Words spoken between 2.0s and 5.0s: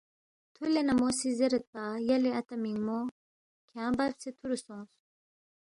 یلے اتا مِنگمو کھیانگ ببسے تھُورُو سونگ